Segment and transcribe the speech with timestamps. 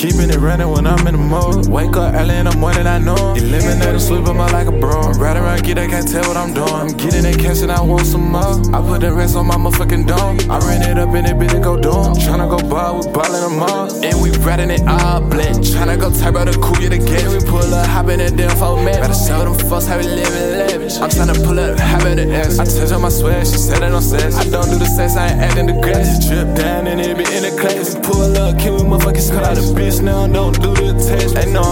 [0.00, 1.68] Keeping it running when I'm in the mode.
[1.68, 3.34] Wake up early in the morning, I know.
[3.34, 5.12] Eliminating sleep, I'm like a bro.
[5.12, 5.36] Around,
[5.78, 6.68] I can't tell what I'm doing.
[6.68, 8.58] I'm getting that cash and I want some more.
[8.74, 10.38] I put the rest on my motherfucking dome.
[10.50, 12.14] I ran it up in it, bitch, it go down.
[12.16, 13.86] Tryna go ball, we ballin' them all.
[14.04, 15.62] And we riding it all blend.
[15.62, 17.30] Tryna go type out the cool, get a game.
[17.30, 19.00] We pull up, hop in that damn phone, man.
[19.00, 20.96] Better show them fucks how we living lavish.
[20.98, 22.58] I'm tryna pull up, hop in the ass.
[22.58, 24.36] I touch on my sweat, she said it on sex.
[24.36, 26.26] I don't do the sex, I ain't acting the grass.
[26.26, 27.94] Drip down and it be in the class.
[28.02, 31.36] Pull up, kill me, motherfucking out a bitch now, don't do the test.
[31.36, 31.69] Ain't no,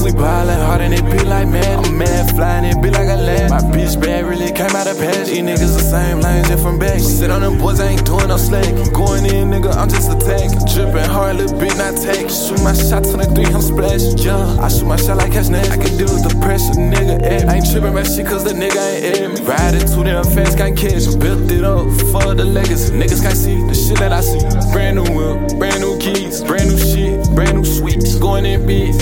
[0.00, 1.84] We ballin' hard and it be like man.
[1.84, 3.50] I'm mad, flying it be like a land.
[3.50, 5.28] My bitch bad really came out of past.
[5.28, 6.98] These niggas the same lane, different back.
[6.98, 8.64] Sit on them boys, I ain't doing no slack.
[8.66, 10.52] I'm Going in, nigga, I'm just a tank.
[10.72, 12.30] Drippin' hard, little bit, not take.
[12.30, 14.16] Shoot my shot 23, I'm splash.
[14.16, 15.70] Yeah, I shoot my shot like catch net.
[15.70, 17.20] I can deal with the pressure, nigga.
[17.22, 17.44] Eh.
[17.46, 19.44] I ain't trippin' my shit cause the nigga ain't at me.
[19.44, 21.04] Riding too damn fast, can't catch.
[21.18, 22.94] Built it up for the legacy.
[22.94, 24.40] Niggas can't see the shit that I see.
[24.72, 28.16] Brand new whip, brand new keys, brand new shit, brand new sweets.
[28.16, 28.94] Going in big,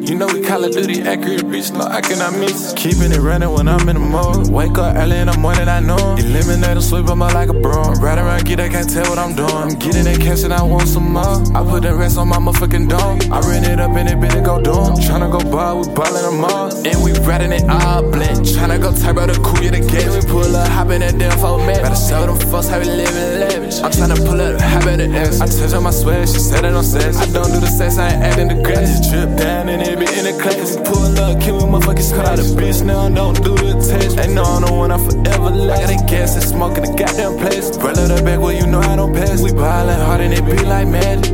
[0.00, 1.72] you know we Call of Duty accurate, bitch.
[1.72, 2.72] No, I cannot miss.
[2.76, 4.48] Keeping it running when I'm in the mode.
[4.50, 6.16] Wake up early in the morning, I know.
[6.18, 7.92] Eliminate a sleep, I'm like a bro.
[7.94, 9.50] Ride around, get I can't tell what I'm doing.
[9.50, 11.40] I'm getting that cash and I want some more.
[11.56, 13.32] I put the rest on my motherfucking dome.
[13.32, 14.96] I ran it up in it, it go down.
[14.96, 16.74] Tryna go ball, we ballin' them all.
[16.86, 18.44] And we riding it all blend.
[18.46, 20.14] Tryna go type out the cool, get a gas.
[20.14, 21.82] We pull up, hop in that damn phone, man.
[21.82, 23.80] Better show them fucks how we living lavish.
[23.80, 25.40] I'm tryna pull up, hop in the ass.
[25.40, 27.16] I touch on my sweat, she said it on sex.
[27.16, 29.08] I don't do the sex, I ain't acting the grass.
[29.10, 30.76] Drip down and it be in the class.
[30.76, 33.08] Pull up, kill me, motherfuckers cut out a bitch now.
[33.08, 34.18] Don't do the test.
[34.18, 35.80] Ain't no, no one, I forever last.
[35.80, 37.76] Got that gas and smoking the goddamn place.
[37.78, 39.40] Run out the back where you know I don't pass.
[39.42, 41.33] We ballin' hard and it be like mad.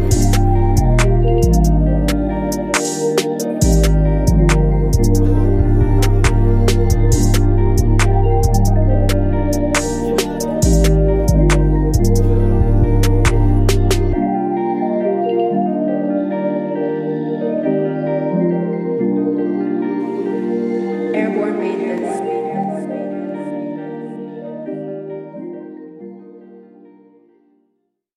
[21.20, 21.89] airborne raiders.